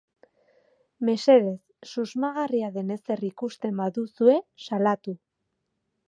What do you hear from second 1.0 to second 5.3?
Mesedez, susmagarria den ezer ikusten baduzue, salatu.